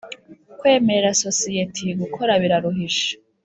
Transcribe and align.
Kwemerera 0.59 1.11
sosiyeti 1.25 1.85
gukora 2.01 2.31
biraruhije. 2.41 3.09